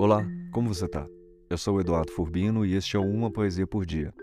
[0.00, 1.08] Olá, como você tá?
[1.50, 4.14] Eu sou o Eduardo Furbino e este é o Uma Poesia por Dia,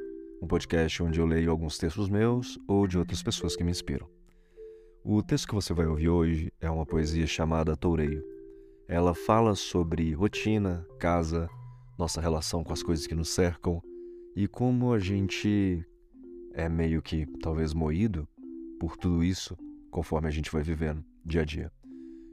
[0.42, 4.10] um podcast onde eu leio alguns textos meus ou de outras pessoas que me inspiram.
[5.04, 8.24] O texto que você vai ouvir hoje é uma poesia chamada Toureio.
[8.88, 11.50] Ela fala sobre rotina, casa,
[12.00, 13.84] nossa relação com as coisas que nos cercam
[14.34, 15.86] e como a gente
[16.54, 18.26] é meio que talvez moído
[18.80, 19.58] por tudo isso
[19.92, 21.70] conforme a gente vai vivendo dia a dia.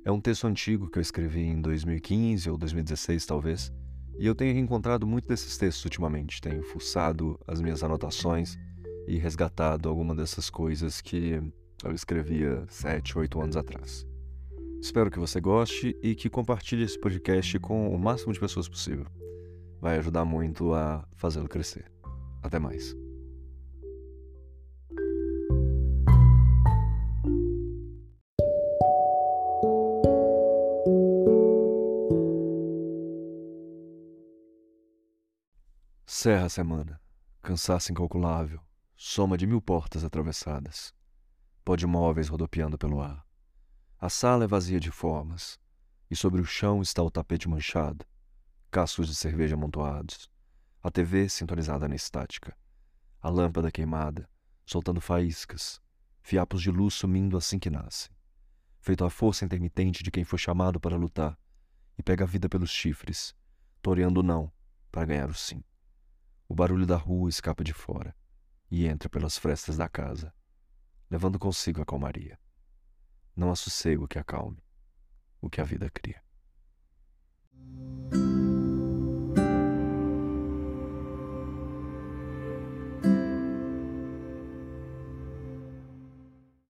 [0.05, 3.73] É um texto antigo que eu escrevi em 2015 ou 2016, talvez,
[4.19, 6.41] e eu tenho encontrado muito desses textos ultimamente.
[6.41, 8.59] Tenho fuçado as minhas anotações
[9.07, 11.41] e resgatado alguma dessas coisas que
[11.85, 14.07] eu escrevia 7, 8 anos atrás.
[14.81, 19.07] Espero que você goste e que compartilhe esse podcast com o máximo de pessoas possível.
[19.81, 21.91] Vai ajudar muito a fazê-lo crescer.
[22.43, 23.02] Até mais.
[36.05, 37.01] Serra a semana,
[37.41, 38.61] cansaço incalculável,
[38.97, 40.93] soma de mil portas atravessadas,
[41.65, 43.25] pó de móveis rodopiando pelo ar.
[44.01, 45.59] A sala é vazia de formas,
[46.11, 48.05] e sobre o chão está o tapete manchado,
[48.71, 50.29] cascos de cerveja amontoados,
[50.83, 52.57] a TV sintonizada na estática,
[53.21, 54.29] a lâmpada queimada,
[54.67, 55.81] soltando faíscas,
[56.21, 58.11] fiapos de luz sumindo assim que nascem,
[58.81, 61.39] feito a força intermitente de quem foi chamado para lutar.
[61.97, 63.35] E pega a vida pelos chifres,
[63.83, 64.51] toreando o não
[64.91, 65.63] para ganhar o sim.
[66.53, 68.15] O barulho da rua escapa de fora
[68.71, 70.35] e entra pelas frestas da casa,
[71.09, 72.39] levando consigo a calmaria.
[73.35, 74.63] Não há sossego que acalme
[75.41, 76.23] o que a vida cria.